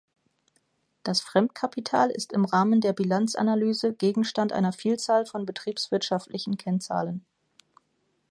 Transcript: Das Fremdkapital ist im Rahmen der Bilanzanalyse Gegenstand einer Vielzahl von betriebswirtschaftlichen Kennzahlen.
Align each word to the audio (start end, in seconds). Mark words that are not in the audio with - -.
Das 1.03 1.21
Fremdkapital 1.21 2.09
ist 2.09 2.33
im 2.33 2.43
Rahmen 2.43 2.81
der 2.81 2.91
Bilanzanalyse 2.91 3.93
Gegenstand 3.93 4.51
einer 4.51 4.73
Vielzahl 4.73 5.27
von 5.27 5.45
betriebswirtschaftlichen 5.45 6.57
Kennzahlen. 6.57 7.23